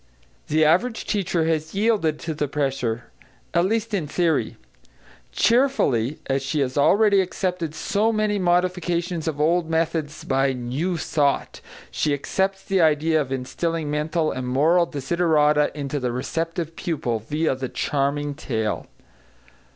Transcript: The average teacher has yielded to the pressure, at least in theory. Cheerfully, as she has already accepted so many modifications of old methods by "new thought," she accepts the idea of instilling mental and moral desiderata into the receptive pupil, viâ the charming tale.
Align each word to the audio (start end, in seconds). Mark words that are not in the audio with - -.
The 0.47 0.65
average 0.65 1.05
teacher 1.05 1.45
has 1.45 1.75
yielded 1.75 2.17
to 2.21 2.33
the 2.33 2.47
pressure, 2.47 3.11
at 3.53 3.65
least 3.65 3.93
in 3.93 4.07
theory. 4.07 4.57
Cheerfully, 5.31 6.17
as 6.25 6.41
she 6.41 6.59
has 6.61 6.75
already 6.75 7.21
accepted 7.21 7.75
so 7.75 8.11
many 8.11 8.39
modifications 8.39 9.27
of 9.27 9.39
old 9.39 9.69
methods 9.69 10.23
by 10.23 10.53
"new 10.53 10.97
thought," 10.97 11.61
she 11.91 12.15
accepts 12.15 12.63
the 12.63 12.81
idea 12.81 13.21
of 13.21 13.31
instilling 13.31 13.91
mental 13.91 14.31
and 14.31 14.47
moral 14.47 14.87
desiderata 14.87 15.69
into 15.77 15.99
the 15.99 16.11
receptive 16.11 16.75
pupil, 16.75 17.19
viâ 17.21 17.55
the 17.59 17.69
charming 17.69 18.33
tale. 18.33 18.87